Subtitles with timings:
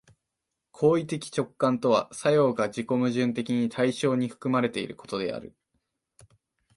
[0.71, 5.55] 行為的直観とは作用が自己矛盾的に対象に含まれていることである。